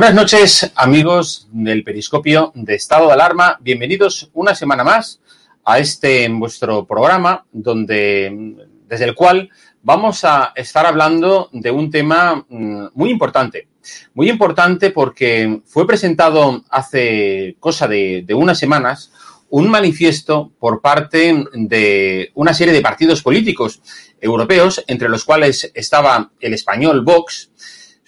[0.00, 3.58] Buenas noches, amigos del Periscopio de Estado de Alarma.
[3.60, 5.20] Bienvenidos una semana más
[5.62, 8.56] a este vuestro programa, donde
[8.88, 9.50] desde el cual
[9.82, 13.68] vamos a estar hablando de un tema mm, muy importante.
[14.14, 19.12] Muy importante porque fue presentado hace cosa de, de unas semanas
[19.50, 23.82] un manifiesto por parte de una serie de partidos políticos
[24.18, 27.50] europeos, entre los cuales estaba el español Vox,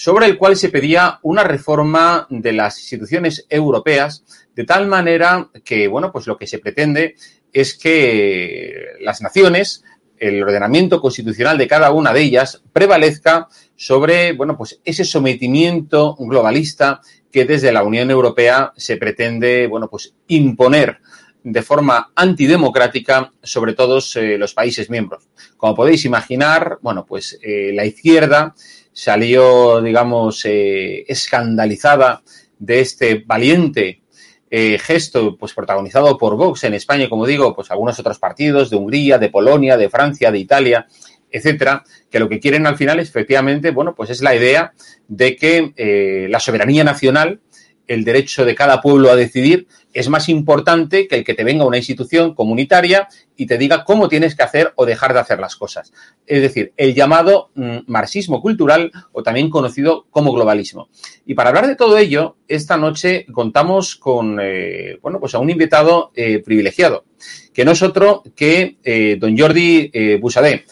[0.02, 5.86] sobre el cual se pedía una reforma de las instituciones europeas de tal manera que,
[5.86, 7.14] bueno, pues lo que se pretende
[7.52, 9.84] es que las naciones,
[10.18, 13.46] el ordenamiento constitucional de cada una de ellas prevalezca
[13.76, 20.14] sobre, bueno, pues ese sometimiento globalista que desde la Unión Europea se pretende, bueno, pues
[20.26, 20.98] imponer
[21.44, 25.28] de forma antidemocrática sobre todos eh, los países miembros.
[25.56, 28.56] Como podéis imaginar, bueno, pues eh, la izquierda
[28.92, 32.22] salió, digamos, eh, escandalizada
[32.58, 34.02] de este valiente
[34.50, 38.76] eh, gesto, pues protagonizado por Vox en España, como digo, pues algunos otros partidos de
[38.76, 40.86] Hungría, de Polonia, de Francia, de Italia,
[41.30, 44.74] etcétera, que lo que quieren al final, efectivamente, bueno, pues es la idea
[45.08, 47.40] de que eh, la soberanía nacional
[47.86, 51.66] el derecho de cada pueblo a decidir es más importante que el que te venga
[51.66, 55.56] una institución comunitaria y te diga cómo tienes que hacer o dejar de hacer las
[55.56, 55.92] cosas.
[56.26, 60.88] Es decir, el llamado mm, marxismo cultural o también conocido como globalismo.
[61.26, 65.50] Y para hablar de todo ello, esta noche contamos con, eh, bueno, pues a un
[65.50, 67.04] invitado eh, privilegiado,
[67.52, 70.64] que no es otro que eh, don Jordi Busadé.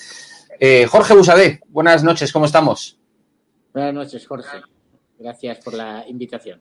[0.88, 2.98] Jorge Busadé, buenas noches, ¿cómo estamos?
[3.72, 4.60] Buenas noches, Jorge.
[5.18, 6.60] Gracias por la invitación.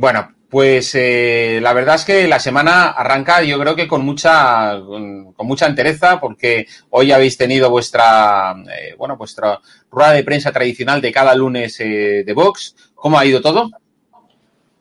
[0.00, 4.80] Bueno, pues eh, la verdad es que la semana arranca yo creo que con mucha
[4.80, 9.58] con, mucha entereza porque hoy habéis tenido vuestra eh, bueno vuestra
[9.90, 12.92] rueda de prensa tradicional de cada lunes eh, de Vox.
[12.94, 13.70] ¿Cómo ha ido todo?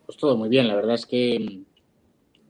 [0.06, 0.68] Pues todo muy bien.
[0.68, 1.62] La verdad es que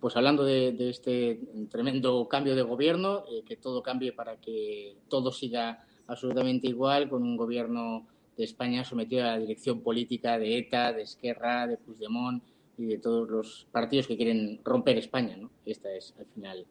[0.02, 1.40] pues hablando de, de este
[1.72, 7.38] tremendo cambio de gobierno, que todo cambie para que todo siga absolutamente igual con un
[7.38, 8.06] gobierno
[8.36, 12.44] de España sometido a la dirección política de ETA, de Esquerra, de Puigdemont
[12.78, 15.36] y de todos los partidos que quieren romper España.
[15.36, 15.52] ¿no?
[15.66, 16.66] Este es, al final,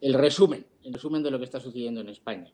[0.00, 2.50] el resumen, el resumen de lo que está sucediendo en España.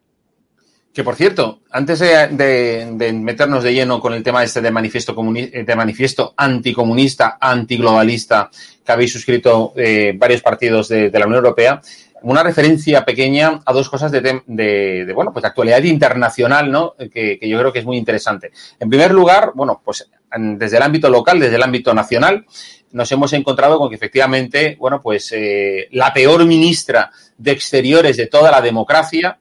[0.96, 5.76] Que por cierto, antes de, meternos de lleno con el tema este de manifiesto, de
[5.76, 8.50] manifiesto anticomunista, antiglobalista
[8.82, 11.82] que habéis suscrito eh, varios partidos de, la Unión Europea,
[12.22, 16.94] una referencia pequeña a dos cosas de, bueno, pues de actualidad internacional, ¿no?
[17.12, 18.52] Que, yo creo que es muy interesante.
[18.80, 22.44] En primer lugar, bueno, pues desde el ámbito local, desde el ámbito nacional,
[22.92, 28.26] nos hemos encontrado con que efectivamente, bueno, pues eh, la peor ministra de Exteriores de
[28.26, 29.38] toda la democracia,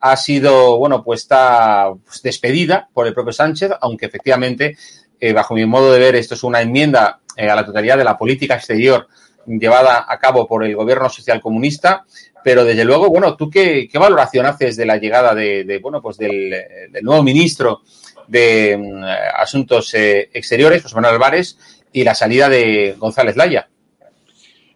[0.00, 4.76] ha sido, bueno, pues pues, despedida por el propio Sánchez, aunque efectivamente,
[5.20, 8.04] eh, bajo mi modo de ver, esto es una enmienda eh, a la totalidad de
[8.04, 9.06] la política exterior
[9.46, 12.04] llevada a cabo por el gobierno social comunista,
[12.44, 16.54] pero desde luego, bueno, ¿tú qué, valoración haces de la llegada de, bueno, pues del,
[17.02, 17.82] nuevo ministro
[18.26, 19.04] de mm,
[19.36, 21.58] Asuntos eh, Exteriores, José Manuel Álvarez,
[21.92, 23.68] y la salida de González Laya?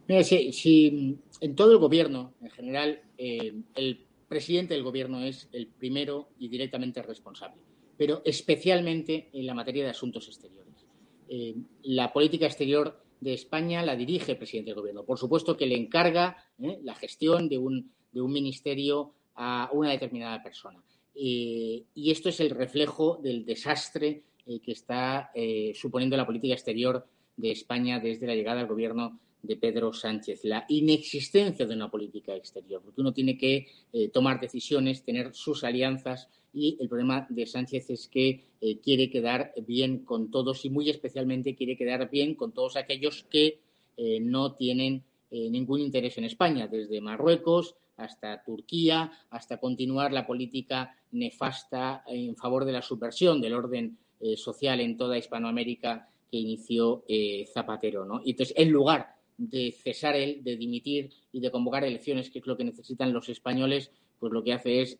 [0.08, 6.28] Mira, si, en todo el gobierno, en general, el presidente del gobierno es el primero
[6.38, 7.60] y directamente responsable,
[7.96, 10.86] pero especialmente en la materia de asuntos exteriores.
[11.28, 15.04] Eh, la política exterior de España la dirige el presidente del gobierno.
[15.04, 19.90] Por supuesto que le encarga eh, la gestión de un, de un, ministerio a una
[19.90, 20.82] determinada persona.
[21.14, 24.22] Eh, y esto es el reflejo del desastre
[24.62, 25.32] que está
[25.74, 27.04] suponiendo la política exterior
[27.36, 32.34] de España desde la llegada al gobierno de Pedro Sánchez, la inexistencia de una política
[32.34, 37.46] exterior, porque uno tiene que eh, tomar decisiones, tener sus alianzas y el problema de
[37.46, 42.34] Sánchez es que eh, quiere quedar bien con todos y muy especialmente quiere quedar bien
[42.34, 43.60] con todos aquellos que
[43.96, 50.96] eh, no tienen ningún interés en España, desde Marruecos hasta Turquía, hasta continuar la política
[51.10, 53.98] nefasta en favor de la subversión del orden
[54.36, 57.04] social en toda Hispanoamérica que inició
[57.52, 58.04] Zapatero.
[58.06, 58.22] ¿no?
[58.24, 62.46] Y entonces, en lugar de cesar él, de dimitir y de convocar elecciones, que es
[62.46, 64.98] lo que necesitan los españoles, pues lo que hace es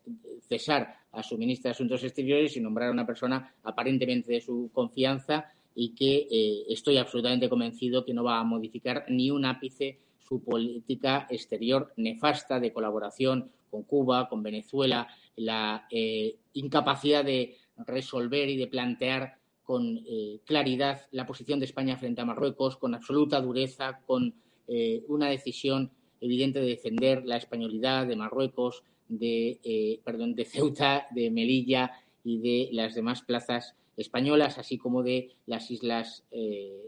[0.49, 4.71] cesar a su ministra de Asuntos Exteriores y nombrar a una persona aparentemente de su
[4.73, 10.01] confianza y que eh, estoy absolutamente convencido que no va a modificar ni un ápice
[10.19, 15.07] su política exterior nefasta de colaboración con Cuba, con Venezuela,
[15.37, 17.57] la eh, incapacidad de
[17.87, 22.95] resolver y de plantear con eh, claridad la posición de España frente a Marruecos, con
[22.95, 24.33] absoluta dureza, con
[24.69, 25.91] eh, una decisión
[26.21, 31.91] evidente de defender la españolidad de Marruecos, de, eh, perdón, de Ceuta, de Melilla
[32.23, 36.25] y de las demás plazas españolas, así como de las islas,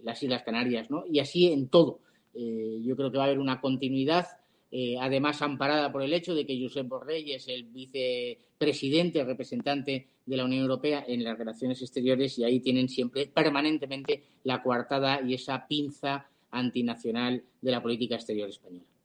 [0.02, 1.04] las islas Canarias, ¿no?
[1.10, 2.00] Y así en todo.
[2.34, 4.26] yo creo que va a haber una continuidad
[4.70, 10.36] eh, además amparada por el hecho de que Josep Borrell es el vicepresidente, representante de
[10.36, 15.34] la Unión Europea en las relaciones exteriores y ahí tienen siempre permanentemente la coartada y
[15.34, 18.97] esa pinza antinacional de la política exterior española.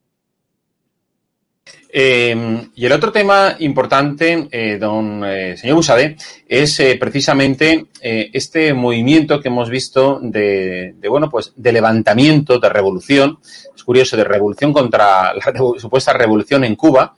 [1.96, 6.16] Eh, y el otro tema importante, eh, don eh, señor Busade,
[6.48, 13.38] es precisamente este movimiento que hemos visto de, bueno, pues de levantamiento, de revolución,
[13.74, 17.14] es curioso, de revolución contra la supuesta revolución en Cuba,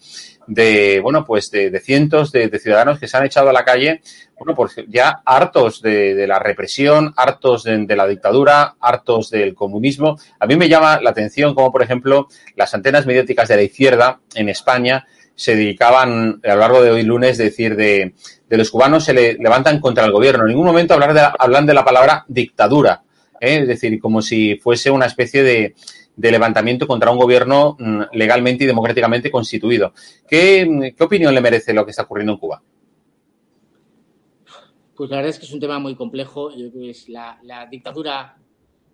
[0.46, 4.00] de, bueno, pues de, cientos de, ciudadanos que se han echado a la calle,
[4.38, 10.18] bueno, pues ya hartos de, la represión, hartos de, la dictadura, hartos del comunismo.
[10.38, 14.20] A mí me llama la atención como, por ejemplo, las antenas mediáticas de la izquierda
[14.34, 18.14] en España se dedicaban a lo largo de hoy lunes decir de,
[18.48, 20.44] los cubanos se le levantan contra el gobierno.
[20.44, 23.02] En ningún momento hablar de hablan de la palabra dictadura.
[23.40, 23.60] ¿eh?
[23.62, 25.74] Es decir, como si fuese una especie de,
[26.16, 29.92] de levantamiento contra un gobierno mm, legalmente y democráticamente constituido.
[30.26, 32.62] ¿Qué, opinión le merece lo que está ocurriendo en Cuba?
[34.96, 36.50] Pues la verdad es que es un tema muy complejo.
[36.56, 38.38] Yo creo que es la, dictadura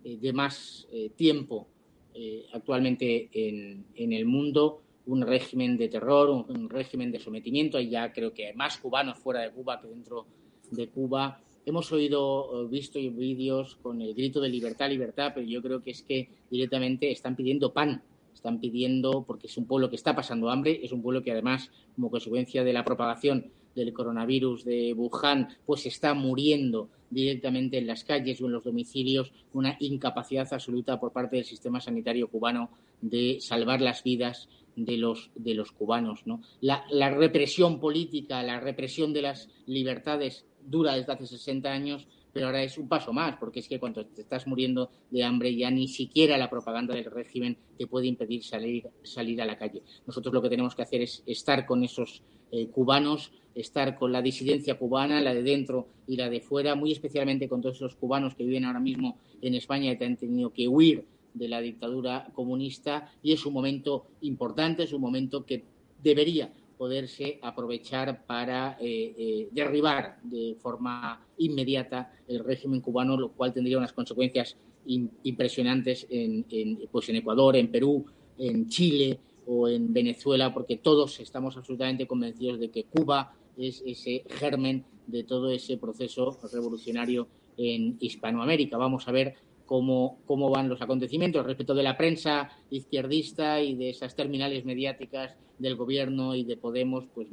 [0.03, 1.69] eh, de más eh, tiempo
[2.13, 7.79] eh, actualmente en, el mundo, un régimen de terror, un, régimen de sometimiento.
[7.79, 10.27] Hay ya creo que hay más cubanos fuera de Cuba que dentro
[10.73, 11.41] de Cuba.
[11.65, 16.03] Hemos oído, visto vídeos con el grito de libertad, libertad, pero yo creo que es
[16.03, 18.03] que directamente están pidiendo pan,
[18.35, 21.71] están pidiendo, porque es un pueblo que está pasando hambre, es un pueblo que además,
[21.95, 28.05] como consecuencia de la propagación del coronavirus de Wuhan, pues está muriendo directamente en las
[28.05, 32.71] calles o en los domicilios, una incapacidad absoluta por parte del sistema sanitario cubano
[33.03, 36.27] de salvar las vidas de los, de los cubanos.
[36.27, 36.43] ¿no?
[36.61, 42.63] La, represión política, la represión de las libertades dura desde hace 60 años, pero ahora
[42.63, 45.89] es un paso más, porque es que cuando te estás muriendo de hambre ya ni
[45.89, 49.83] siquiera la propaganda del régimen te puede impedir salir, salir a la calle.
[50.07, 54.23] Nosotros lo que tenemos que hacer es estar con esos eh, cubanos, estar con la
[54.23, 58.35] disidencia cubana, la de dentro y la de fuera, muy especialmente con todos esos cubanos
[58.35, 61.05] que viven ahora mismo en España y que han tenido que huir
[61.35, 63.13] de la dictadura comunista.
[63.23, 65.65] Y es un momento importante, es un momento que
[66.03, 73.53] debería poderse aprovechar para eh, eh, derribar de forma inmediata el régimen cubano, lo cual
[73.53, 76.45] tendría unas consecuencias impresionantes en,
[76.91, 78.05] pues en Ecuador, en Perú,
[78.37, 84.25] en Chile o en Venezuela, porque todos estamos absolutamente convencidos de que Cuba es ese
[84.29, 88.77] germen de todo ese proceso revolucionario en Hispanoamérica.
[88.77, 89.35] Vamos a ver
[89.67, 95.37] cómo, cómo van los acontecimientos respecto de la prensa izquierdista y de esas terminales mediáticas
[95.59, 97.29] del gobierno y de Podemos, pues,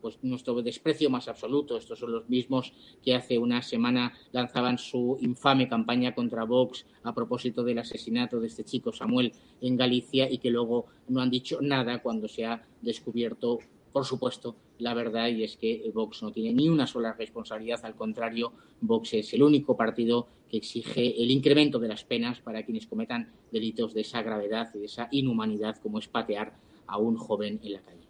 [0.00, 1.76] pues nuestro desprecio más absoluto.
[1.76, 7.14] Estos son los mismos que hace una semana lanzaban su infame campaña contra Vox a
[7.14, 11.60] propósito del asesinato de este chico Samuel en Galicia y que luego no han dicho
[11.62, 13.60] nada cuando se ha descubierto
[13.92, 17.94] por supuesto, la verdad y es que Vox no tiene ni una sola responsabilidad, al
[17.94, 22.86] contrario, Vox es el único partido que exige el incremento de las penas para quienes
[22.86, 26.52] cometan delitos de esa gravedad y de esa inhumanidad como es patear
[26.86, 28.00] a un joven en la calle.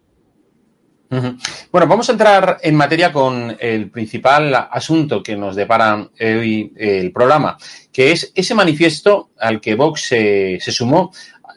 [1.71, 7.11] Bueno, vamos a entrar en materia con el principal asunto que nos depara hoy el
[7.11, 7.57] programa,
[7.91, 11.11] que es ese manifiesto al que Vox se, se sumó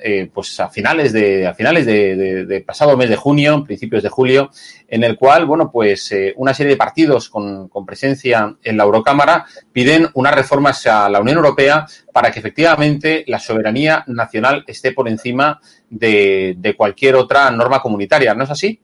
[0.06, 4.50] eh, pues a finales de a finales de, pasado mes de junio, principios de julio,
[4.86, 9.46] en el cual, bueno, pues eh, una serie de partidos con, presencia en la Eurocámara
[9.72, 15.08] piden unas reformas a la Unión Europea para que efectivamente la soberanía nacional esté por
[15.08, 15.58] encima
[15.88, 18.78] de, cualquier otra norma comunitaria, ¿no es así?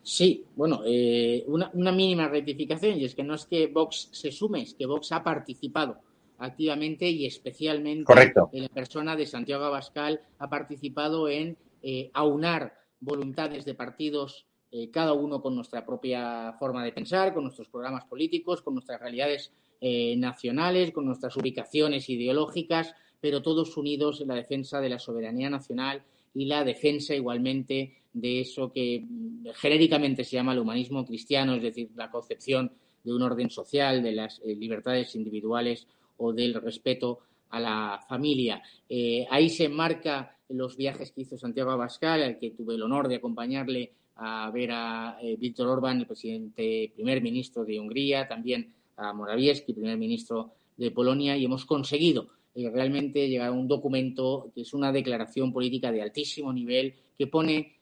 [0.00, 4.30] Sí, bueno, eh, una, una mínima rectificación y es que no es que Vox se
[4.30, 5.96] sume, es que Vox ha participado
[6.44, 8.12] activamente y especialmente
[8.52, 14.90] en la persona de Santiago Abascal ha participado en eh, aunar voluntades de partidos, eh,
[14.90, 19.52] cada uno con nuestra propia forma de pensar, con nuestros programas políticos, con nuestras realidades
[19.80, 25.50] eh, nacionales, con nuestras ubicaciones ideológicas, pero todos unidos en la defensa de la soberanía
[25.50, 26.02] nacional
[26.34, 31.62] y la defensa igualmente de eso que mm, genéricamente se llama el humanismo cristiano, es
[31.62, 32.72] decir, la concepción
[33.02, 35.86] de un orden social, de las libertades individuales
[36.18, 38.62] o del respeto a la familia.
[38.88, 43.08] Eh, ahí se enmarca los viajes que hizo Santiago Abascal, al que tuve el honor
[43.08, 48.72] de acompañarle a ver a eh, Víctor Orbán, el presidente, primer ministro de Hungría, también
[48.96, 54.50] a Morawiecki, primer ministro de Polonia, y hemos conseguido eh, realmente llegar a un documento
[54.54, 57.72] que es una declaración política de altísimo nivel que pone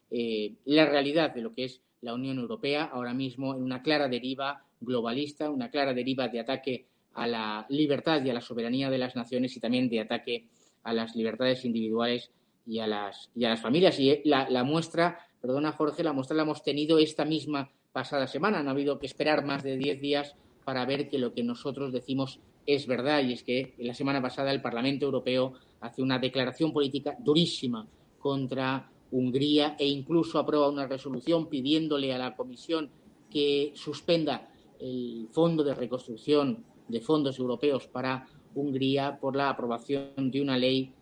[0.66, 4.62] la realidad de lo que es la Unión Europea ahora mismo en una clara deriva
[4.78, 9.16] globalista, una clara deriva de ataque a la libertad y a la soberanía de las
[9.16, 10.48] naciones y también de ataque
[10.82, 12.30] a las libertades individuales
[12.66, 13.98] y a las, y a las familias.
[13.98, 18.62] Y la, la muestra, perdona Jorge, la muestra la hemos tenido esta misma pasada semana.
[18.62, 21.92] No ha habido que esperar más de diez días para ver que lo que nosotros
[21.92, 23.22] decimos es verdad.
[23.22, 27.86] Y es que la semana pasada el Parlamento Europeo hace una declaración política durísima
[28.18, 32.90] contra Hungría e incluso aprueba una resolución pidiéndole a la Comisión
[33.30, 34.48] que suspenda
[34.80, 40.92] el Fondo de Reconstrucción de fondos europeos para Hungría por la aprobación de una ley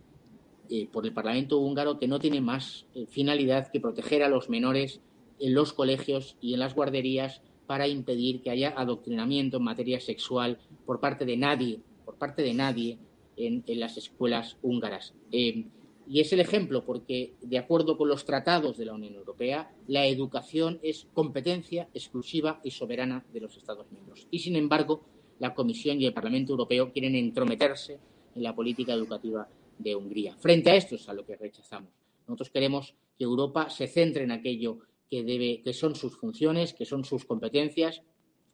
[0.68, 4.48] eh, por el Parlamento húngaro que no tiene más eh, finalidad que proteger a los
[4.48, 5.00] menores
[5.40, 10.58] en los colegios y en las guarderías para impedir que haya adoctrinamiento en materia sexual
[10.86, 12.98] por parte de nadie, por parte de nadie
[13.36, 15.14] en, las escuelas húngaras.
[15.32, 15.64] Eh,
[16.08, 20.06] y es el ejemplo porque, de acuerdo con los tratados de la Unión Europea, la
[20.06, 24.26] educación es competencia exclusiva y soberana de los Estados miembros.
[24.30, 25.02] Y, sin embargo,
[25.40, 27.98] la Comisión y el Parlamento Europeo quieren entrometerse
[28.34, 30.36] en la política educativa de Hungría.
[30.36, 31.90] Frente a esto es a lo que rechazamos.
[32.26, 34.78] Nosotros queremos que Europa se centre en aquello
[35.10, 38.02] que, debe, que son sus funciones, que son sus competencias,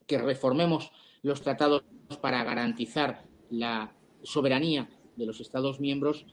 [0.07, 1.83] que reformemos los tratados
[2.21, 6.25] para garantizar la soberanía de los Estados miembros.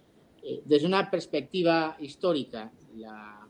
[0.43, 3.47] Eh, desde una perspectiva histórica, la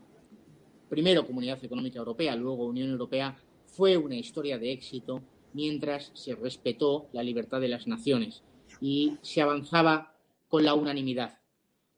[0.88, 5.22] primero Comunidad Económica Europea, luego Unión Europea, fue una historia de éxito
[5.54, 8.42] mientras se respetó la libertad de las naciones
[8.80, 10.14] y se avanzaba
[10.48, 11.38] con la unanimidad.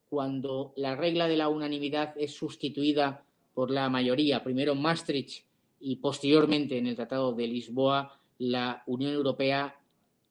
[0.08, 5.44] Cuando la regla de la unanimidad es sustituida por la mayoría, primero en Maastricht
[5.80, 9.80] y posteriormente en el Tratado de Lisboa, la Unión Europea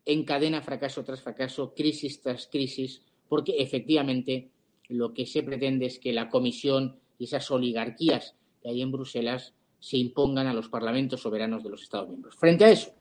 [0.06, 4.52] encadena fracaso tras fracaso, crisis tras crisis, porque efectivamente
[4.88, 9.54] lo que se pretende es que la Comisión y esas oligarquías que hay en Bruselas
[9.80, 12.36] se impongan a los parlamentos soberanos de los Estados miembros.
[12.36, 12.94] Frente a eso,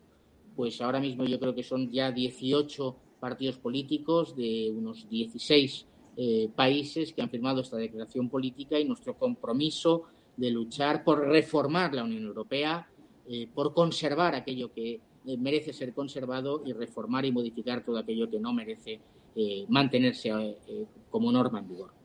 [0.56, 6.48] pues ahora mismo yo creo que son ya 18 partidos políticos de unos 16 eh,
[6.54, 10.04] países que han firmado esta declaración política y nuestro compromiso
[10.36, 12.88] de luchar por reformar la Unión Europea,
[13.28, 18.30] eh, por conservar aquello que eh, merece ser conservado y reformar y modificar todo aquello
[18.30, 19.00] que no merece
[19.66, 20.30] mantenerse
[21.10, 22.03] como norma en vigor.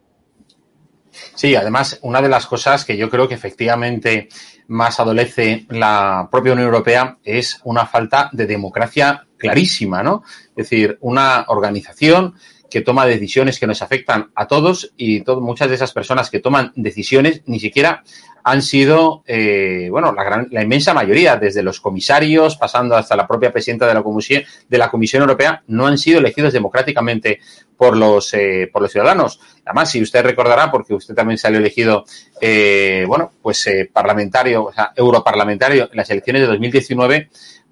[1.11, 4.29] Sí, además, una de las cosas que yo creo que efectivamente
[4.67, 10.23] más adolece la propia Unión Europea es una falta de democracia clarísima, ¿no?
[10.49, 12.35] Es decir, una organización
[12.69, 16.71] que toma decisiones que nos afectan a todos y muchas de esas personas que toman
[16.75, 18.03] decisiones ni siquiera
[18.43, 23.27] han sido, eh, bueno, la, gran, la inmensa mayoría, desde los comisarios, pasando hasta la
[23.27, 27.39] propia presidenta de la Comisión, de la Comisión Europea, no han sido elegidos democráticamente
[27.77, 29.39] por los, eh, por los ciudadanos.
[29.65, 32.05] Además, si usted recordará, porque usted también salió elegido,
[32.41, 37.29] eh, bueno, pues eh, parlamentario, o sea, europarlamentario en las elecciones de 2019,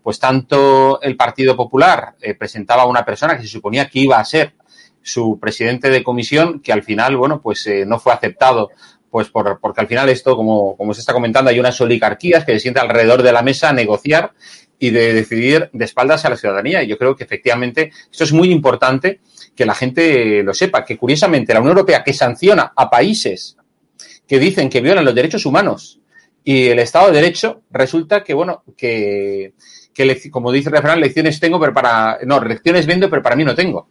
[0.08, 4.18] pues tanto el Partido Popular eh, presentaba a una persona que se suponía que iba
[4.18, 4.54] a ser
[5.02, 8.70] su presidente de comisión, que al final, bueno, pues eh, no fue aceptado
[9.18, 12.52] pues por, porque al final esto, como, como se está comentando, hay unas oligarquías que
[12.52, 14.34] se sientan alrededor de la mesa a negociar
[14.78, 16.84] y de decidir de espaldas a la ciudadanía.
[16.84, 19.22] Y yo creo que efectivamente esto es muy importante
[19.56, 23.58] que la gente lo sepa, que curiosamente la Unión Europea que sanciona a países
[24.28, 26.00] que dicen que violan los derechos humanos
[26.44, 29.54] y el Estado de Derecho, resulta que, bueno, que,
[29.96, 33.56] que como dice el lecciones tengo, pero para, no, lecciones vendo, pero para mí no
[33.56, 33.90] tengo.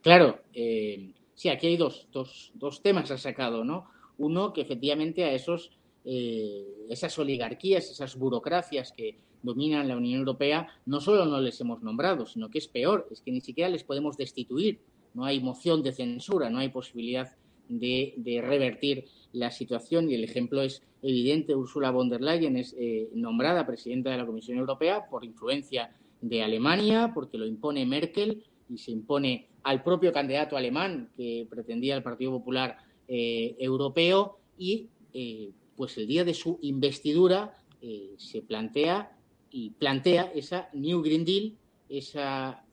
[0.00, 3.90] Claro, eh, sí, aquí hay dos, dos, dos temas ha sacado, ¿no?
[4.18, 5.72] Uno, que efectivamente a esos,
[6.04, 11.82] eh, esas oligarquías, esas burocracias que dominan la Unión Europea, no solo no les hemos
[11.82, 14.80] nombrado, sino que es peor, es que ni siquiera les podemos destituir.
[15.12, 17.36] No hay moción de censura, no hay posibilidad
[17.68, 21.54] de, revertir la situación y el ejemplo es evidente.
[21.54, 26.42] Ursula von der Leyen es eh, nombrada presidenta de la Comisión Europea por influencia de
[26.42, 32.02] Alemania, porque lo impone Merkel y se impone al propio candidato alemán que pretendía el
[32.02, 39.16] Partido Popular eh, Europeo y eh, pues el día de su investidura eh, se plantea
[39.50, 41.54] y plantea esa New Green Deal,
[41.88, 42.64] esa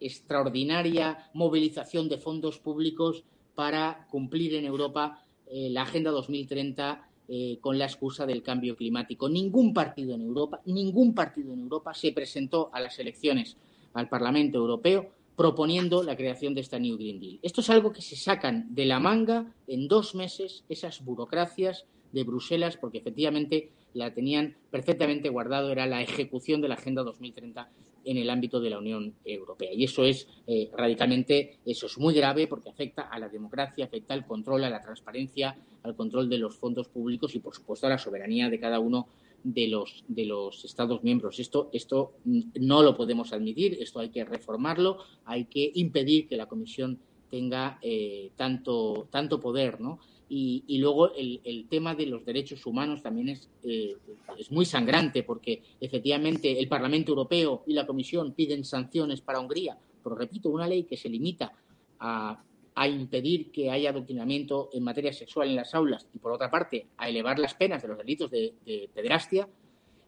[0.00, 3.24] extraordinaria movilización de fondos públicos
[3.54, 9.28] para cumplir en Europa la Agenda 2030 eh, con la excusa del cambio climático.
[9.28, 13.56] Ningún partido en Europa, ningún partido en Europa se presentó a las elecciones
[13.94, 17.38] al Parlamento Europeo proponiendo la creación de esta New Green Deal.
[17.42, 22.24] Esto es algo que se sacan de la manga en dos meses esas burocracias de
[22.24, 27.70] Bruselas, porque efectivamente la tenían perfectamente guardado, era la ejecución de la Agenda 2030
[28.04, 29.72] en el ámbito de la Unión Europea.
[29.72, 34.14] Y eso es eh, radicalmente, eso es muy grave porque afecta a la democracia, afecta
[34.14, 37.90] al control, a la transparencia, al control de los fondos públicos y, por supuesto, a
[37.90, 39.08] la soberanía de cada uno
[39.44, 41.38] de los, de los Estados miembros.
[41.38, 46.46] Esto, esto no lo podemos admitir, esto hay que reformarlo, hay que impedir que la
[46.46, 46.98] Comisión
[47.30, 49.98] tenga eh, tanto, tanto poder, ¿no?
[50.28, 53.96] Y, y luego el, el, tema de los derechos humanos también es, eh,
[54.38, 59.76] es muy sangrante porque efectivamente el Parlamento Europeo y la Comisión piden sanciones para Hungría,
[60.02, 61.52] pero repito, una ley que se limita
[62.00, 62.42] a
[62.74, 66.86] a impedir que haya adoctrinamiento en materia sexual en las aulas y, por otra parte,
[66.96, 69.48] a elevar las penas de los delitos de, de pederastia.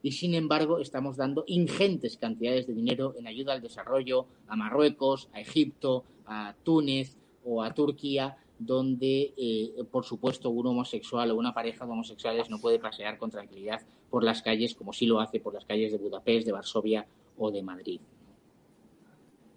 [0.03, 5.29] Y, sin embargo, estamos dando ingentes cantidades de dinero en ayuda al desarrollo a Marruecos,
[5.33, 11.53] a Egipto, a Túnez o a Turquía, donde, eh, por supuesto, un homosexual o una
[11.53, 15.41] pareja de homosexuales no puede pasear con tranquilidad por las calles como sí lo hace
[15.41, 18.01] por las calles de Budapest, de Varsovia o de Madrid.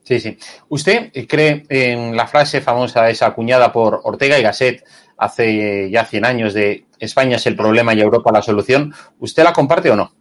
[0.07, 0.37] Sí, sí.
[0.69, 4.85] ¿Usted cree en la frase famosa esa acuñada por Ortega y Gasset
[5.17, 8.93] hace ya 100 años de España es el problema y Europa la solución?
[9.19, 10.13] ¿Usted la comparte o no?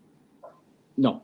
[0.97, 1.23] No.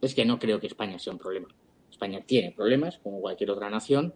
[0.00, 1.48] Es que no creo que España sea un problema.
[1.90, 4.14] España tiene problemas, como cualquier otra nación,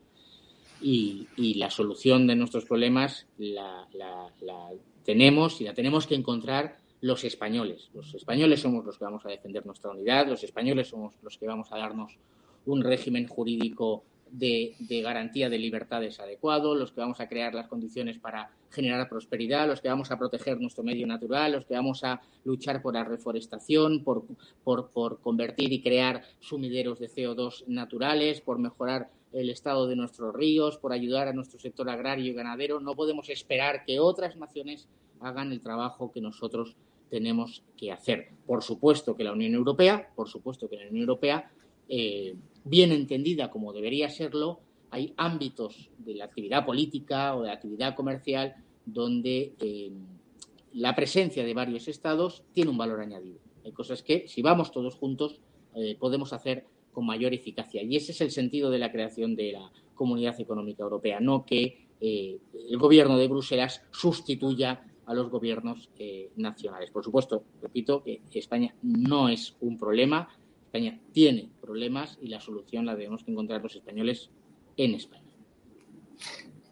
[0.81, 4.71] y, y la solución de nuestros problemas la, la, la
[5.05, 7.91] tenemos y la tenemos que encontrar los españoles.
[7.93, 11.47] Los españoles somos los que vamos a defender nuestra unidad, los españoles somos los que
[11.47, 12.17] vamos a darnos
[12.65, 18.19] un régimen jurídico de, garantía de libertades adecuado, los que vamos a crear las condiciones
[18.19, 22.23] para generar prosperidad, los que vamos a proteger nuestro medio natural, los que vamos a
[22.45, 24.25] luchar por la reforestación, por,
[24.63, 30.33] por, por convertir y crear sumideros de CO2 naturales, por mejorar el estado de nuestros
[30.35, 32.81] ríos, por ayudar a nuestro sector agrario y ganadero.
[32.81, 34.89] No podemos esperar que otras naciones
[35.21, 36.77] hagan el trabajo que nosotros
[37.13, 38.31] tenemos que hacer.
[38.47, 41.53] Por supuesto que la Unión Europea, por supuesto que la Unión Europea,
[41.87, 47.53] eh, bien entendida como debería serlo, hay ámbitos de la actividad política o de la
[47.53, 49.93] actividad comercial donde eh,
[50.73, 53.41] la presencia de varios estados tiene un valor añadido.
[53.63, 55.39] Hay cosas que, si vamos todos juntos,
[55.75, 57.83] eh, podemos hacer con mayor eficacia.
[57.83, 61.89] Y ese es el sentido de la creación de la Comunidad Económica Europea, no que
[62.01, 66.91] el gobierno de Bruselas sustituya a los gobiernos eh, nacionales.
[66.91, 70.29] Por supuesto, repito que España no es un problema,
[70.65, 74.31] España tiene problemas y la solución la debemos encontrar los españoles
[74.77, 75.23] en España.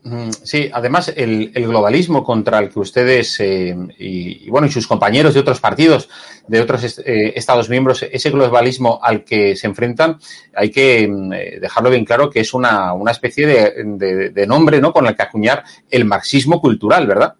[0.03, 5.35] Mm, sí, además el, globalismo contra el que ustedes eh, y, bueno y sus compañeros
[5.35, 6.09] de otros partidos,
[6.49, 10.19] de otros eh, Estados miembros, ese globalismo al que se enfrentan,
[10.55, 14.93] hay que mm, eh, dejarlo bien claro que es una, especie de, nombre, ¿no?
[14.93, 17.35] Con el que acuñar el marxismo cultural, ¿verdad?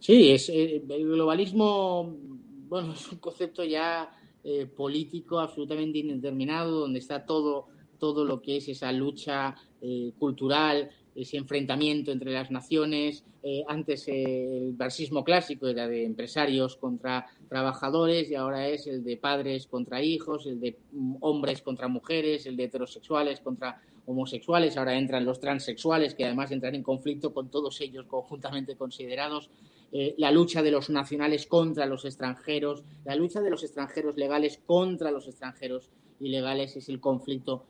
[0.00, 2.16] Sí, es el globalismo,
[2.68, 4.10] bueno, es un concepto ya
[4.74, 7.66] político absolutamente indeterminado, donde está todo
[7.98, 9.54] todo lo que es esa lucha
[10.18, 13.24] cultural ese enfrentamiento entre las naciones.
[13.42, 19.02] Eh, antes eh, el marxismo clásico era de empresarios contra trabajadores y ahora es el
[19.02, 24.76] de padres contra hijos, el de mm, hombres contra mujeres, el de heterosexuales contra homosexuales.
[24.76, 29.50] Ahora entran los transexuales que además entran en conflicto con todos ellos conjuntamente considerados.
[29.92, 34.60] Eh, la lucha de los nacionales contra los extranjeros, la lucha de los extranjeros legales
[34.64, 37.64] contra los extranjeros ilegales es el conflicto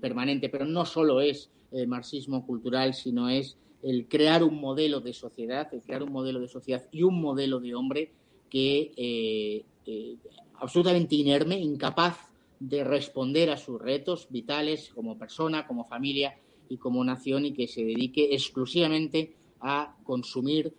[0.00, 5.12] permanente, pero no solo es eh, marxismo cultural, sino es el crear un modelo de
[5.12, 8.12] sociedad, el crear un modelo de sociedad y un modelo de hombre
[8.48, 10.16] que eh, eh,
[10.60, 17.02] absolutamente inerme, incapaz de responder a sus retos vitales como persona, como familia y como
[17.02, 20.72] nación y que se dedique exclusivamente a consumir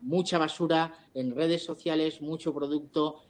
[0.00, 3.22] mucha basura en redes sociales, mucho producto,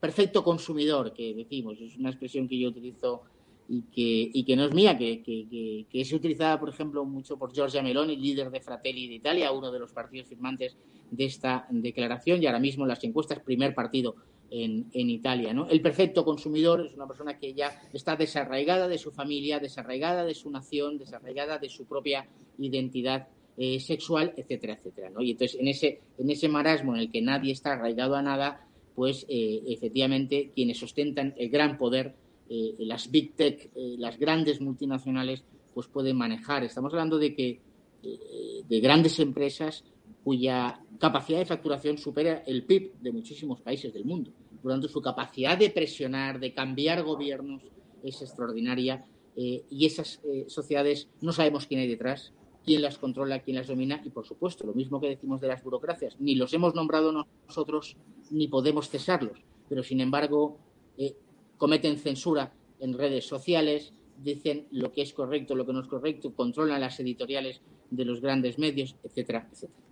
[0.00, 3.22] perfecto consumidor, que decimos, es una expresión que yo utilizo
[3.68, 7.36] y que, y que no es mía, que, que, que, es utilizada, por ejemplo, mucho
[7.36, 10.76] por Giorgia Meloni, líder de Fratelli de Italia, uno de los partidos firmantes
[11.10, 14.14] de esta declaración y ahora mismo en las encuestas primer partido
[14.50, 15.52] en, en Italia.
[15.52, 15.68] ¿no?
[15.68, 20.34] El perfecto consumidor es una persona que ya está desarraigada de su familia, desarraigada de
[20.34, 22.28] su nación, desarraigada de su propia
[22.58, 23.28] identidad
[23.58, 25.10] eh, sexual, etcétera, etcétera.
[25.18, 28.68] Y entonces en ese, en ese marasmo en el que nadie está arraigado a nada,
[28.94, 32.14] pues eh, efectivamente quienes ostentan el gran poder
[32.50, 35.42] eh, las big tech, las grandes multinacionales,
[35.72, 36.64] pues pueden manejar.
[36.64, 37.60] Estamos hablando de que
[38.02, 39.84] de grandes empresas
[40.22, 44.30] cuya capacidad de facturación supera el PIB de muchísimos países del mundo.
[44.62, 47.62] Por lo tanto, su capacidad de presionar, de cambiar gobiernos
[48.04, 52.32] es extraordinaria y esas sociedades no sabemos quién hay detrás,
[52.66, 55.62] quién las controla, quién las domina y, por supuesto, lo mismo que decimos de las
[55.62, 57.96] burocracias, ni los hemos nombrado nosotros
[58.30, 60.58] ni podemos cesarlos, pero, sin embargo,
[61.56, 66.34] cometen censura en redes sociales, dicen lo que es correcto, lo que no es correcto,
[66.34, 69.86] controlan las editoriales de los grandes medios, etcétera, etcétera.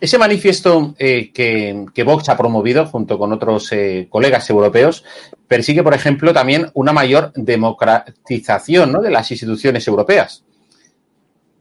[0.00, 5.04] Ese manifiesto eh, que, Vox ha promovido junto con otros eh, colegas europeos
[5.46, 10.44] persigue, por ejemplo, también una mayor democratización de las instituciones europeas.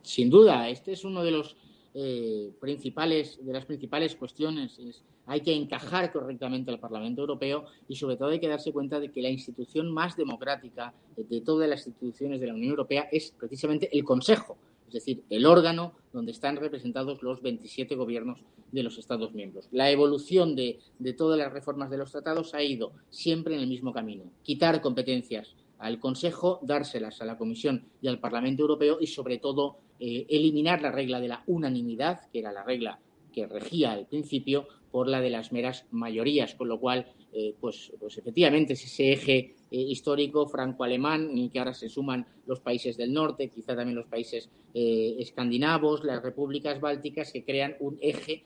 [0.10, 1.56] Sin duda, este es uno de los
[1.94, 7.96] eh, principales, de las principales cuestiones es hay que encajar correctamente al Parlamento Europeo y
[7.96, 11.86] sobre todo hay que darse cuenta de que la institución más democrática de todas las
[11.86, 16.56] instituciones de la Unión Europea es precisamente el Consejo, es decir, el órgano donde están
[16.56, 18.40] representados los 27 gobiernos
[18.72, 19.68] de los Estados miembros.
[19.72, 23.68] La evolución de, de todas las reformas de los tratados ha ido siempre en el
[23.68, 29.06] mismo camino, quitar competencias al Consejo, dárselas a la Comisión y al Parlamento Europeo y,
[29.06, 33.00] sobre todo, eh, eliminar la regla de la unanimidad, que era la regla
[33.34, 37.92] que regía al principio, por la de las meras mayorías, con lo cual, eh, pues,
[38.00, 42.60] pues efectivamente es ese eje eh, histórico franco-alemán, en el que ahora se suman los
[42.60, 48.44] países del norte, quizá también los países escandinavos, las repúblicas bálticas, que crean un eje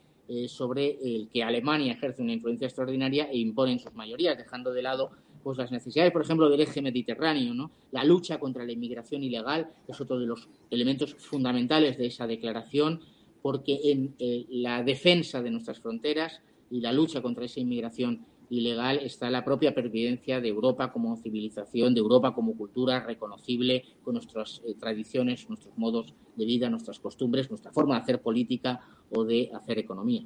[0.47, 5.11] sobre el que Alemania ejerce una influencia extraordinaria e imponen sus mayorías, dejando de lado
[5.43, 7.71] pues las necesidades, por ejemplo, del eje mediterráneo, ¿no?
[7.91, 13.01] La lucha contra la inmigración ilegal es otro de los elementos fundamentales de esa declaración,
[13.41, 18.99] porque en eh, la defensa de nuestras fronteras y la lucha contra esa inmigración ilegal
[18.99, 24.61] está la propia pervivencia de Europa como civilización, de Europa como cultura reconocible con nuestras
[24.65, 28.79] eh, tradiciones, nuestros modos de vida, nuestras costumbres, nuestra forma de hacer política
[29.11, 30.23] o de hacer economía.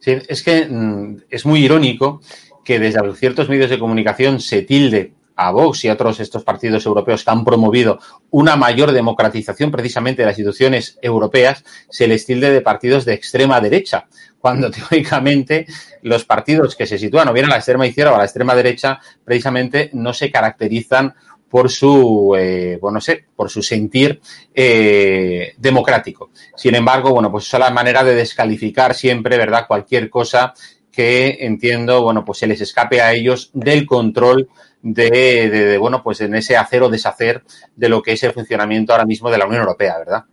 [0.00, 2.20] Es que mm, es muy irónico
[2.64, 6.86] que desde ciertos medios de comunicación se tilde a Vox y a otros estos partidos
[6.86, 7.98] europeos que han promovido
[8.30, 13.60] una mayor democratización precisamente de las instituciones europeas, se les tilde de partidos de extrema
[13.60, 14.06] derecha,
[14.38, 15.66] cuando teóricamente
[16.02, 18.54] los partidos que se sitúan o bien a la extrema izquierda o a la extrema
[18.54, 21.14] derecha precisamente no se caracterizan
[21.54, 24.20] por su, eh, bueno, sé, por su sentir
[24.52, 26.30] eh, democrático.
[26.56, 30.52] Sin embargo, bueno, pues es la manera de descalificar siempre, ¿verdad?, cualquier cosa
[30.94, 34.48] que entiendo, bueno, pues se les escape a ellos del control
[34.82, 37.42] de, bueno, pues en ese hacer o deshacer
[37.74, 40.24] de lo que es el funcionamiento ahora mismo de la Unión Europea, ¿verdad?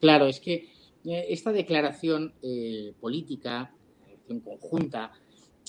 [0.00, 0.68] Claro, es que
[1.04, 3.72] eh, esta declaración eh, política,
[4.28, 5.12] en conjunta,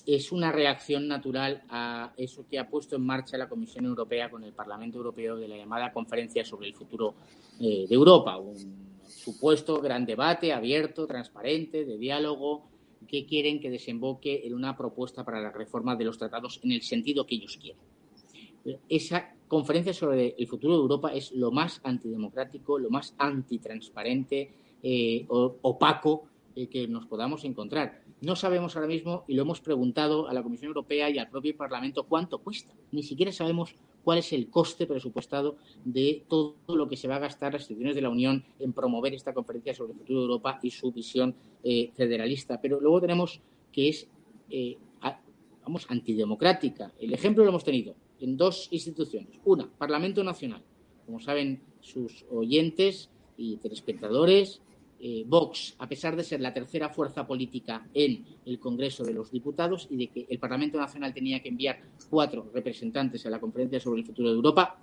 [0.06, 4.44] es una reacción natural a eso que ha puesto en marcha la Comisión Europea con
[4.44, 7.16] el Parlamento Europeo de la llamada Conferencia sobre el Futuro
[7.60, 8.56] eh, de Europa, un
[9.08, 12.70] supuesto gran debate abierto, transparente, de diálogo,
[13.08, 16.82] que quieren que desemboque en una propuesta para la reforma de los tratados en el
[16.82, 17.82] sentido que ellos quieren.
[18.90, 24.52] Esa conferencia sobre el futuro de Europa es lo más antidemocrático, lo más antitransparente,
[24.84, 26.28] eh, opaco
[26.66, 28.02] que nos podamos encontrar.
[28.22, 31.56] No sabemos ahora mismo, y lo hemos preguntado a la Comisión Europea y al propio
[31.56, 32.74] Parlamento, cuánto cuesta.
[32.92, 37.20] Ni siquiera sabemos cuál es el coste presupuestado de todo lo que se va a
[37.20, 40.60] gastar las instituciones de la Unión en promover esta conferencia sobre el futuro de Europa
[40.64, 42.60] y su visión eh, federalista.
[42.60, 43.40] Pero luego tenemos
[43.72, 44.08] que es,
[44.50, 44.78] eh,
[45.62, 46.92] vamos, antidemocrática.
[47.00, 49.40] El ejemplo lo hemos tenido en dos instituciones.
[49.46, 50.64] Una, Parlamento Nacional.
[51.06, 54.62] Como saben sus oyentes y telespectadores,
[55.00, 59.32] eh, Vox, a pesar de ser la tercera fuerza política en el Congreso de los
[59.32, 61.80] Diputados y de que el Parlamento Nacional tenía que enviar
[62.10, 64.80] cuatro representantes a la Conferencia sobre el Futuro de Europa,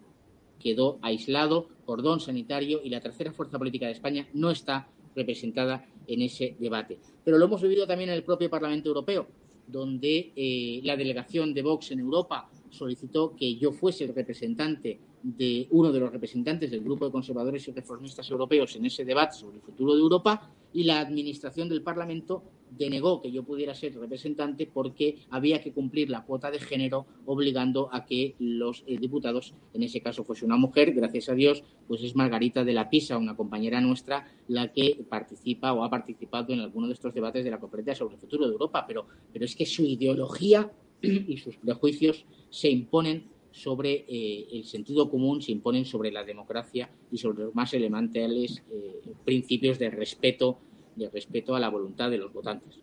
[0.60, 6.22] quedó aislado, cordón sanitario y la tercera fuerza política de España no está representada en
[6.22, 6.98] ese debate.
[7.24, 9.26] Pero lo hemos vivido también en el propio Parlamento Europeo,
[9.66, 15.66] donde eh, la delegación de Vox en Europa solicitó que yo fuese el representante de
[15.70, 19.56] uno de los representantes del grupo de conservadores y reformistas europeos en ese debate sobre
[19.56, 24.66] el futuro de Europa y la administración del Parlamento denegó que yo pudiera ser representante
[24.66, 29.82] porque había que cumplir la cuota de género obligando a que los eh, diputados, en
[29.82, 33.36] ese caso fuese una mujer, gracias a Dios, pues es Margarita de la Pisa, una
[33.36, 37.60] compañera nuestra, la que participa o ha participado en alguno de estos debates de la
[37.60, 40.70] conferencia sobre el futuro de Europa, pero, pero es que su ideología
[41.02, 46.88] y sus prejuicios se imponen sobre eh, el sentido común, se imponen sobre la democracia
[47.12, 50.58] y sobre los más elementales eh, principios de respeto,
[50.96, 52.80] de respeto a la voluntad de los votantes.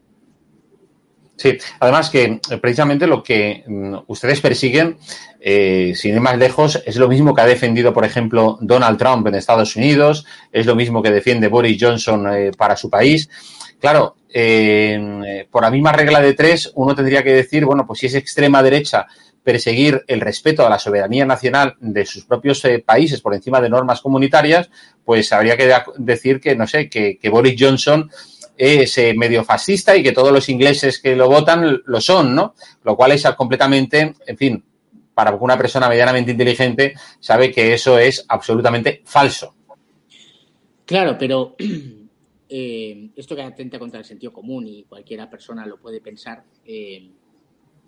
[1.36, 4.98] Sí, además que eh, precisamente lo que mm, ustedes persiguen,
[5.42, 9.36] sin ir más lejos, es lo mismo que ha defendido, por ejemplo, Donald Trump en
[9.36, 13.28] Estados Unidos, es lo mismo que defiende Boris Johnson para su país.
[13.80, 14.16] Claro,
[15.50, 18.62] por la misma regla de tres, uno tendría que decir, bueno, pues si es extrema
[18.62, 19.08] derecha
[19.44, 23.70] perseguir el respeto a la soberanía nacional de sus propios eh, países por encima de
[23.70, 24.70] normas comunitarias,
[25.04, 28.10] pues habría que decir que, no sé, que, Boris Johnson
[28.58, 32.54] es eh, medio fascista y que todos los ingleses que lo votan lo son, ¿no?
[32.84, 34.64] Lo cual es completamente, en fin,
[35.14, 39.56] para una persona medianamente inteligente sabe que eso es absolutamente falso.
[40.86, 41.56] Claro, pero
[42.50, 46.44] eh, esto que atenta contra el sentido común y cualquiera persona lo puede pensar,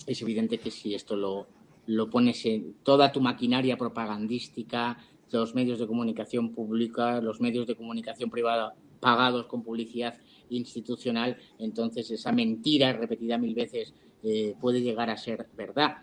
[0.08, 1.48] es evidente que si esto lo,
[1.88, 4.98] lo pones en toda tu maquinaria propagandística,
[5.32, 10.16] los medios de comunicación pública, los medios de comunicación privada pagados con publicidad
[10.50, 15.98] institucional, entonces esa mentira repetida mil veces eh, puede llegar a ser verdad.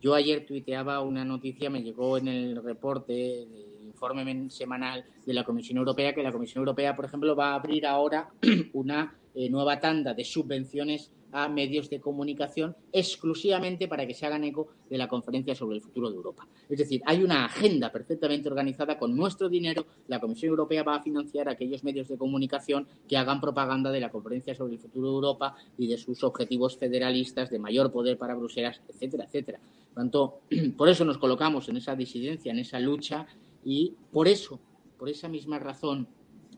[0.00, 5.44] Yo ayer tuiteaba una noticia, me llegó en el reporte, el informe semanal de la
[5.44, 8.28] Comisión Europea, que la Comisión Europea, por ejemplo, va a abrir ahora
[8.74, 14.44] una eh, nueva tanda de subvenciones a medios de comunicación exclusivamente para que se hagan
[14.44, 16.46] eco de la conferencia sobre el futuro de Europa.
[16.68, 19.86] Es decir, hay una agenda perfectamente organizada con nuestro dinero.
[20.08, 24.10] La Comisión Europea va a financiar aquellos medios de comunicación que hagan propaganda de la
[24.10, 28.34] conferencia sobre el futuro de Europa y de sus objetivos federalistas de mayor poder para
[28.34, 29.58] Bruselas, etcétera, etcétera.
[29.58, 30.40] Por tanto,
[30.76, 33.26] por eso nos colocamos en esa disidencia, en esa lucha
[33.64, 34.60] y por eso,
[34.98, 36.06] por esa misma razón,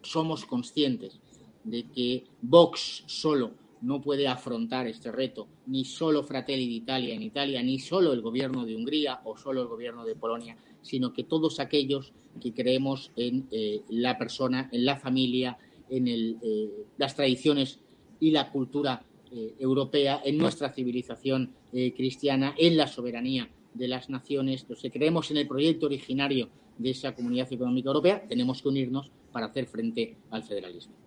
[0.02, 1.20] somos conscientes
[1.62, 3.52] de que Vox solo
[3.84, 8.64] no puede afrontar este reto, ni solo Fratelli d'Italia en Italia, ni solo el gobierno
[8.64, 13.46] de Hungría o solo el gobierno de Polonia, sino que todos aquellos que creemos en
[13.50, 15.58] eh, la persona, en la familia,
[15.90, 17.78] en eh, las tradiciones
[18.20, 21.52] y la cultura eh, europea, en nuestra civilización
[21.96, 27.16] cristiana, en la soberanía de las naciones, que creemos en el proyecto originario de esa
[27.16, 31.03] comunidad económica europea, tenemos que unirnos para hacer frente al federalismo.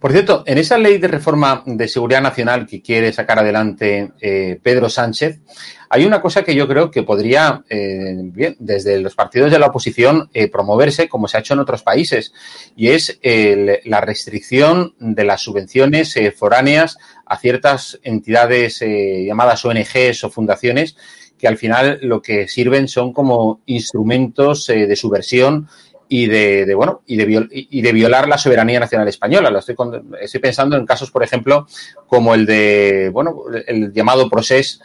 [0.00, 4.58] Por cierto, en esa ley de reforma de seguridad nacional que quiere sacar adelante eh,
[4.62, 5.40] Pedro Sánchez,
[5.88, 10.30] hay una cosa que yo creo que podría, eh, desde los partidos de la oposición,
[10.32, 12.32] eh, promoverse como se ha hecho en otros países,
[12.76, 20.96] y es la restricción de las subvenciones foráneas a ciertas entidades llamadas ONGs o fundaciones
[21.38, 25.68] que al final lo que sirven son como instrumentos de subversión
[26.14, 29.50] y de, bueno y de, y de violar la soberanía nacional española.
[29.50, 29.74] Lo estoy,
[30.20, 31.66] estoy pensando en casos, por ejemplo,
[32.06, 34.78] como el de bueno el llamado Procés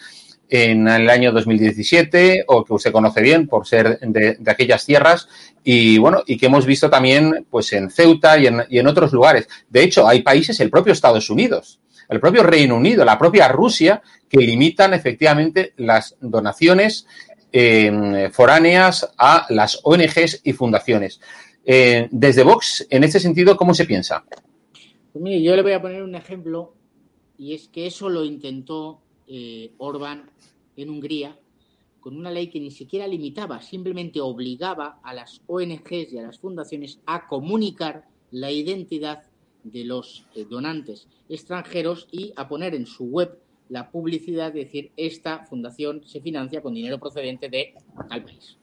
[0.48, 5.28] en el año 2017 o que usted conoce bien por ser de, aquellas tierras
[5.66, 9.12] y bueno y que hemos visto también pues en Ceuta y en, y en otros
[9.12, 9.50] lugares.
[9.68, 14.02] De hecho, hay países, el propio Estados Unidos el propio Reino Unido, la propia Rusia,
[14.30, 17.06] que limitan efectivamente las donaciones
[17.60, 21.20] eh, foráneas a las ONGs y fundaciones.
[21.66, 24.24] Eh, desde Vox, en este sentido, ¿cómo se piensa?
[25.12, 26.76] Pues mire, yo le voy a poner un ejemplo
[27.38, 30.30] y es que eso lo intentó eh, Orbán
[30.76, 31.38] en Hungría
[32.00, 36.38] con una ley que ni siquiera limitaba, simplemente obligaba a las ONGs y a las
[36.40, 39.24] fundaciones a comunicar la identidad
[39.64, 44.92] de los eh, donantes extranjeros y a poner en su web la publicidad de decir
[44.98, 47.74] esta fundación se financia con dinero procedente de
[48.10, 48.58] tal país,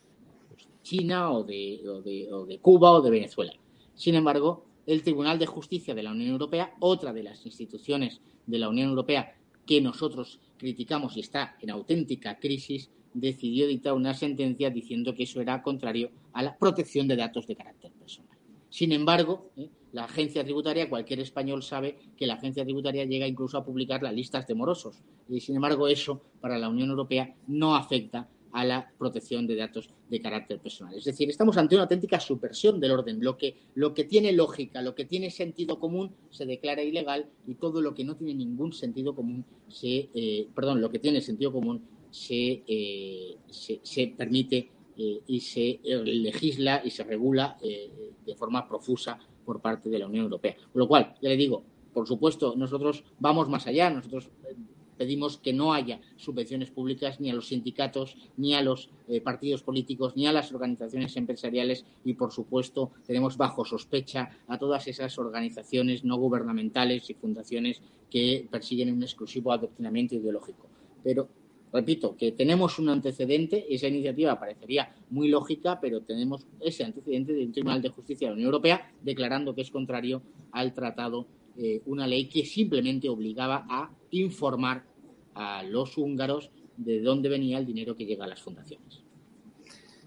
[0.82, 3.52] China o de, o de Cuba o de Venezuela.
[3.94, 8.58] Sin embargo, el Tribunal de Justicia de la Unión Europea, otra de las instituciones de
[8.58, 9.36] la Unión Europea
[9.66, 15.40] que nosotros criticamos y está en auténtica crisis, decidió dictar una sentencia diciendo que eso
[15.40, 18.36] era contrario a la protección de datos de carácter personal.
[18.68, 19.70] Sin embargo, ¿eh?
[19.94, 24.12] La agencia tributaria, cualquier español sabe que la agencia tributaria llega incluso a publicar las
[24.12, 24.96] listas de morosos.
[25.28, 29.90] Y sin embargo, eso para la Unión Europea no afecta a la protección de datos
[30.11, 30.94] de carácter personal.
[30.96, 33.22] Es decir, estamos ante una auténtica subversión del orden.
[33.22, 37.54] Lo que, lo que tiene lógica, lo que tiene sentido común, se declara ilegal y
[37.54, 41.52] todo lo que no tiene ningún sentido común, se, eh, perdón, lo que tiene sentido
[41.52, 49.18] común se, eh, se, permite eh, y se legisla y se regula de forma profusa
[49.44, 50.57] por parte de la Unión Europea.
[50.72, 53.90] Con lo cual, ya le digo, por supuesto, nosotros vamos más allá.
[53.90, 54.28] Nosotros
[54.96, 59.62] pedimos que no haya subvenciones públicas ni a los sindicatos, ni a los eh, partidos
[59.62, 65.18] políticos, ni a las organizaciones empresariales y, por supuesto, tenemos bajo sospecha a todas esas
[65.18, 70.66] organizaciones no gubernamentales y fundaciones que persiguen un exclusivo adoctrinamiento ideológico.
[71.02, 71.28] Pero
[71.74, 77.50] repito, que tenemos un antecedente, esa iniciativa parecería muy lógica, pero tenemos ese antecedente del
[77.50, 81.26] Tribunal de Justicia de la Unión Europea declarando que es contrario al tratado
[81.58, 84.84] eh, una ley que simplemente obligaba a informar
[85.34, 89.03] a los húngaros de dónde venía el dinero que llega a las fundaciones.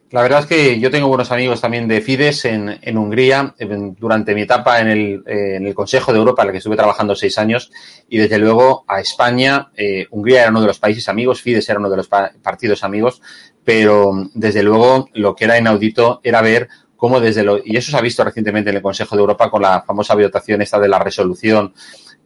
[0.09, 3.53] La verdad es que yo tengo buenos amigos también de Fides en, Hungría
[3.99, 7.13] durante mi etapa en el, en el, Consejo de Europa, en el que estuve trabajando
[7.13, 7.71] seis años,
[8.07, 11.79] y desde luego a España, eh, Hungría era uno de los países amigos, Fides era
[11.79, 13.21] uno de los partidos amigos,
[13.65, 17.97] pero desde luego lo que era inaudito era ver cómo desde lo, y eso se
[17.97, 20.99] ha visto recientemente en el Consejo de Europa con la famosa votación esta de la
[20.99, 21.73] resolución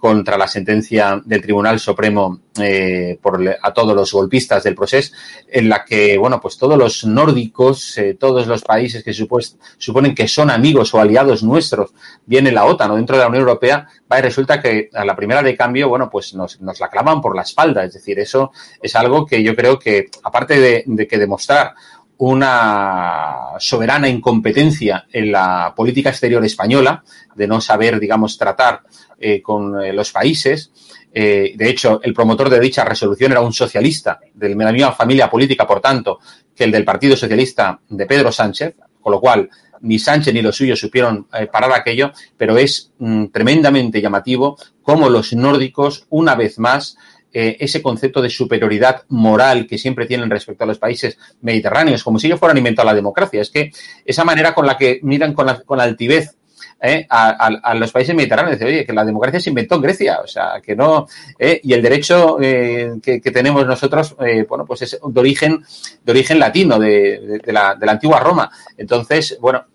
[0.01, 5.13] contra la sentencia del Tribunal Supremo eh, por, a todos los golpistas del proceso,
[5.47, 10.27] en la que, bueno, pues todos los nórdicos, eh, todos los países que suponen que
[10.27, 11.93] son amigos o aliados nuestros,
[12.25, 15.15] viene la OTAN o dentro de la Unión Europea, va y resulta que a la
[15.15, 17.85] primera de cambio, bueno, pues nos, nos la clavan por la espalda.
[17.85, 21.75] Es decir, eso es algo que yo creo que, aparte de que demostrar
[22.23, 27.03] una soberana incompetencia en la política exterior española,
[27.33, 28.81] de no saber, digamos, tratar
[29.19, 30.71] eh, con eh, los países.
[31.11, 35.31] Eh, de hecho, el promotor de dicha resolución era un socialista de la misma familia
[35.31, 36.19] política, por tanto,
[36.55, 40.55] que el del Partido Socialista de Pedro Sánchez, con lo cual ni Sánchez ni los
[40.55, 46.97] suyos supieron parar aquello, pero es mm, tremendamente llamativo cómo los nórdicos, una vez más,
[47.33, 52.27] ese concepto de superioridad moral que siempre tienen respecto a los países mediterráneos, como si
[52.27, 53.41] ellos fueran inventado la democracia.
[53.41, 53.71] Es que
[54.05, 56.35] esa manera con la que miran con, la, con altivez
[56.81, 57.05] ¿eh?
[57.09, 58.61] a, los países mediterráneos.
[58.61, 61.07] Oye, que la democracia se inventó en Grecia, o sea, que no.
[61.37, 61.59] ¿eh?
[61.63, 64.15] Y el derecho eh, que, tenemos nosotros,
[64.47, 65.63] bueno, pues es de origen,
[66.03, 68.51] de origen latino, de, la, de la antigua Roma.
[68.77, 69.65] Entonces, bueno,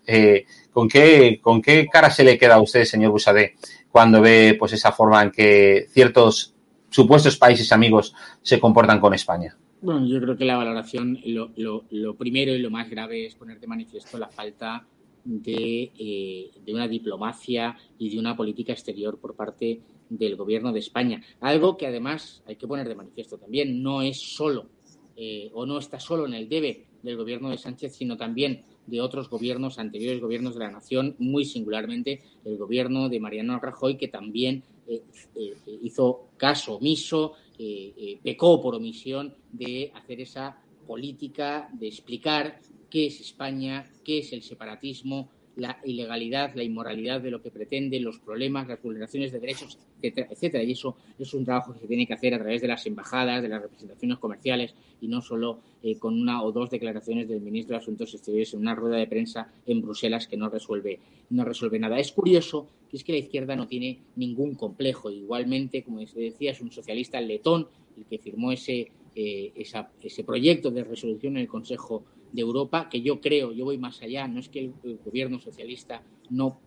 [0.71, 3.55] ¿con, qué, ¿con qué cara se le queda a usted, señor Busadé,
[3.89, 6.53] cuando ve pues esa forma en que ciertos
[6.89, 9.55] supuestos países amigos se comportan con España?
[9.81, 13.59] Bueno, yo creo que la valoración, lo, lo, primero y lo más grave es poner
[13.59, 14.85] de manifiesto la falta
[15.45, 21.21] eh, de, una diplomacia y de una política exterior por parte del gobierno de España.
[21.41, 24.67] Algo que además hay que poner de manifiesto también, no es solo
[25.15, 29.01] eh, o no está solo en el debe del gobierno de Sánchez, sino también de
[29.01, 34.07] otros gobiernos, anteriores gobiernos de la nación, muy singularmente el gobierno de Mariano Rajoy, que
[34.07, 34.63] también
[35.81, 37.33] hizo caso omiso,
[38.23, 44.43] pecó por omisión de hacer esa política, de explicar qué es España, qué es el
[44.43, 49.77] separatismo, la ilegalidad, la inmoralidad de lo que pretende, los problemas, las vulneraciones de derechos,
[50.01, 50.63] etcétera.
[50.63, 53.41] Y eso es un trabajo que se tiene que hacer a través de las embajadas,
[53.41, 57.75] de las representaciones comerciales y no solo eh, con una o dos declaraciones del ministro
[57.75, 60.99] de Asuntos Exteriores en una rueda de prensa en Bruselas que no resuelve,
[61.31, 61.99] no resuelve nada.
[61.99, 65.09] Es curioso que es que la izquierda no tiene ningún complejo.
[65.09, 67.67] Igualmente, como se decía, es un socialista letón
[67.97, 69.51] el que firmó ese, eh,
[70.03, 73.99] ese proyecto de resolución en el Consejo de Europa, que yo creo, yo voy más
[74.03, 76.59] allá, no es que el, gobierno socialista no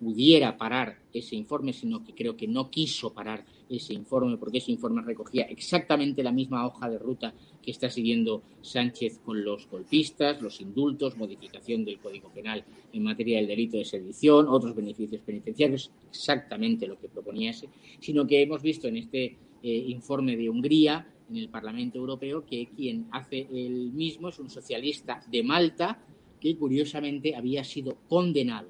[0.00, 4.72] pudiera parar ese informe, sino que creo que no quiso parar ese informe, porque ese
[4.72, 10.40] informe recogía exactamente la misma hoja de ruta que está siguiendo Sánchez con los golpistas,
[10.40, 15.90] los indultos, modificación del Código Penal en materia del delito de sedición, otros beneficios penitenciarios,
[16.08, 17.68] exactamente lo que proponía ese,
[18.00, 22.68] sino que hemos visto en este eh, informe de Hungría, en el Parlamento Europeo, que
[22.76, 25.98] quien hace el mismo es un socialista de Malta
[26.38, 28.68] que curiosamente había sido condenado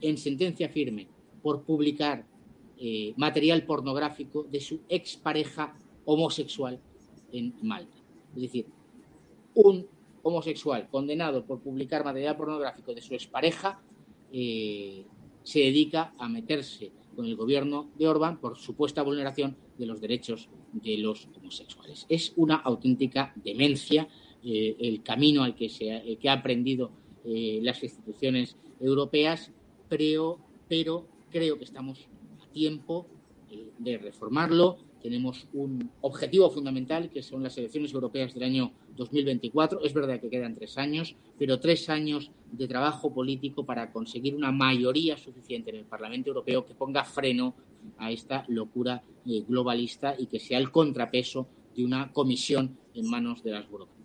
[0.00, 1.08] en sentencia firme
[1.42, 2.26] por publicar
[2.78, 5.74] eh, material pornográfico de su expareja
[6.04, 6.78] homosexual
[7.32, 7.96] en Malta.
[8.36, 8.66] Es decir,
[9.54, 9.86] un
[10.22, 13.80] homosexual condenado por publicar material pornográfico de su expareja
[14.32, 15.04] eh,
[15.42, 20.48] se dedica a meterse con el gobierno de Orbán por supuesta vulneración de los derechos
[20.72, 22.06] de los homosexuales.
[22.08, 24.08] Es una auténtica demencia
[24.44, 26.90] eh, el camino al que, se que ha aprendido
[27.24, 29.52] las instituciones europeas,
[29.88, 32.08] pero, pero creo que estamos
[32.52, 33.06] tiempo
[33.50, 34.78] eh, de reformarlo.
[35.00, 39.80] Tenemos un objetivo fundamental, que son las elecciones europeas del año 2024.
[39.84, 44.50] Es verdad que quedan tres años, pero tres años de trabajo político para conseguir una
[44.50, 47.54] mayoría suficiente en el Parlamento Europeo que ponga freno
[47.98, 53.42] a esta locura eh, globalista y que sea el contrapeso de una comisión en manos
[53.42, 53.98] de las burocracias.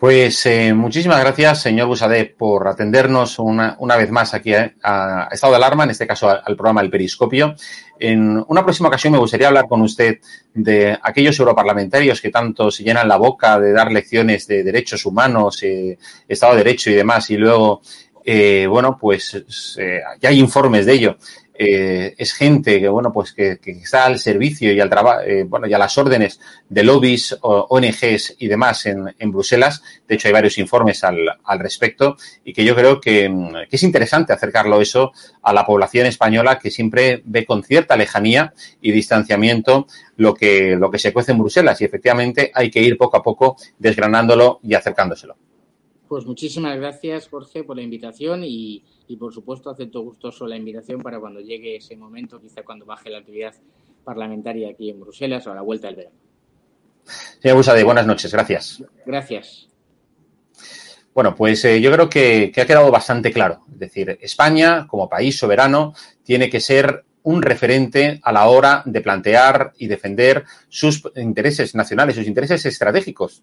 [0.00, 5.28] Pues eh, muchísimas gracias, señor Busadé, por atendernos una, una vez más aquí eh, a,
[5.30, 7.54] Estado de Alarma, en este caso al, programa El Periscopio.
[7.98, 10.18] En una próxima ocasión me gustaría hablar con usted
[10.54, 15.62] de aquellos europarlamentarios que tanto se llenan la boca de dar lecciones de derechos humanos,
[16.26, 17.82] Estado de Derecho y demás, y luego,
[18.70, 19.78] bueno, pues
[20.18, 21.18] ya hay informes de ello.
[21.62, 25.66] Eh, es gente que, bueno, pues que, está al servicio y al trabajo, eh, bueno,
[25.66, 29.82] y a las órdenes de lobbies, ONGs y demás en, en Bruselas.
[30.08, 33.30] De hecho, hay varios informes al, al respecto y que yo creo que,
[33.68, 38.54] que, es interesante acercarlo eso a la población española que siempre ve con cierta lejanía
[38.80, 39.86] y distanciamiento
[40.16, 43.22] lo que, lo que se cuece en Bruselas y efectivamente hay que ir poco a
[43.22, 45.36] poco desgranándolo y acercándoselo.
[46.10, 51.00] Pues muchísimas gracias, Jorge, por la invitación y, y por supuesto acepto gustoso la invitación
[51.02, 53.54] para cuando llegue ese momento, quizá cuando baje la actividad
[54.02, 56.16] parlamentaria aquí en Bruselas o a la vuelta del verano.
[57.40, 58.82] Señor Busade, buenas noches, gracias.
[59.06, 59.68] Gracias.
[61.14, 63.60] Bueno, pues eh, yo creo que, que ha quedado bastante claro.
[63.70, 65.94] Es decir, España, como país soberano,
[66.24, 72.16] tiene que ser un referente a la hora de plantear y defender sus intereses nacionales,
[72.16, 73.42] sus intereses estratégicos.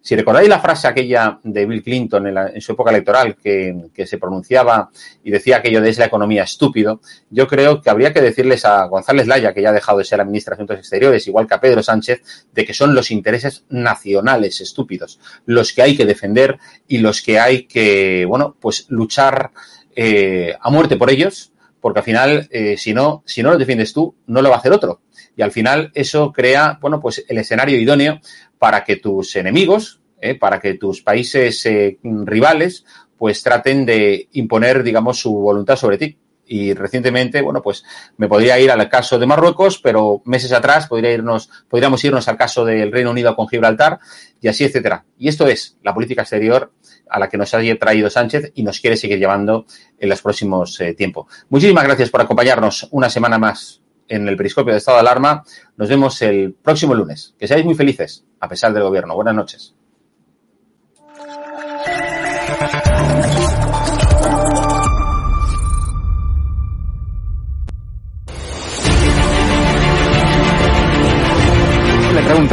[0.00, 4.88] Si recordáis la frase aquella de Bill Clinton en, su época electoral que, se pronunciaba
[5.24, 8.84] y decía aquello de es la economía estúpido, yo creo que habría que decirles a
[8.84, 11.60] González Laya, que ya ha dejado de ser la de Asuntos Exteriores, igual que a
[11.60, 12.22] Pedro Sánchez,
[12.52, 17.38] de que son los intereses nacionales estúpidos los que hay que defender y los que
[17.38, 19.50] hay que, bueno, pues luchar
[19.94, 21.52] eh, a muerte por ellos,
[21.86, 24.58] porque al final, eh, si no, si no lo defiendes tú, no lo va a
[24.58, 25.02] hacer otro.
[25.36, 28.18] Y al final eso crea, bueno, pues el escenario idóneo
[28.58, 32.84] para que tus enemigos, eh, para que tus países eh, rivales,
[33.16, 36.18] pues traten de imponer, digamos, su voluntad sobre ti.
[36.44, 37.84] Y recientemente, bueno, pues
[38.16, 42.36] me podría ir al caso de Marruecos, pero meses atrás podría irnos, podríamos irnos al
[42.36, 44.00] caso del Reino Unido con Gibraltar
[44.40, 45.04] y así, etcétera.
[45.18, 46.72] Y esto es la política exterior
[47.08, 49.66] a la que nos ha traído Sánchez y nos quiere seguir llevando
[49.98, 51.26] en los próximos eh, tiempos.
[51.48, 55.44] Muchísimas gracias por acompañarnos una semana más en el periscopio de estado de alarma.
[55.76, 57.34] Nos vemos el próximo lunes.
[57.38, 59.14] Que seáis muy felices, a pesar del gobierno.
[59.14, 59.74] Buenas noches.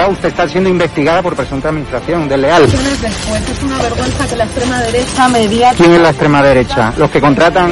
[0.03, 2.63] Preguntado, usted está siendo investigada por presunta administración desleal.
[2.63, 5.73] Después es una vergüenza que la extrema derecha media...
[5.77, 6.93] ¿Quién es la extrema derecha?
[6.97, 7.71] Los que contratan...